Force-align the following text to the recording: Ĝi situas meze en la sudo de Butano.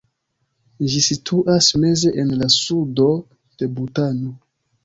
Ĝi 0.93 1.01
situas 1.07 1.69
meze 1.83 2.13
en 2.23 2.33
la 2.39 2.49
sudo 2.57 3.09
de 3.63 3.73
Butano. 3.77 4.35